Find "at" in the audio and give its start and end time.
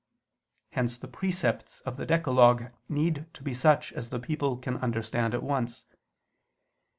5.35-5.43